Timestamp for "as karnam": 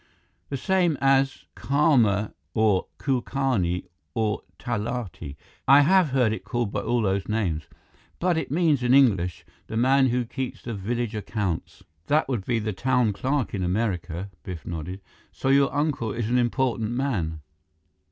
0.99-2.33